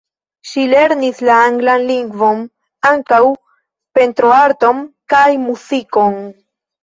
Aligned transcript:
Ŝi 0.51 0.61
lernis 0.69 1.19
la 1.29 1.33
anglan 1.49 1.83
lingvon, 1.89 2.39
ankaŭ 2.91 3.19
pentroarton 3.99 4.81
kaj 5.15 5.23
muzikon. 5.45 6.19